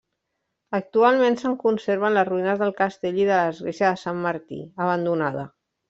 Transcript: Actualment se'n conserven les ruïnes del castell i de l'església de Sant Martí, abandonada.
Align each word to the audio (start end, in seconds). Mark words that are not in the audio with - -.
Actualment 0.77 1.37
se'n 1.41 1.53
conserven 1.65 2.17
les 2.17 2.27
ruïnes 2.31 2.63
del 2.65 2.75
castell 2.81 3.23
i 3.23 3.29
de 3.31 3.39
l'església 3.43 3.93
de 3.95 4.05
Sant 4.07 4.27
Martí, 4.29 4.63
abandonada. 4.89 5.47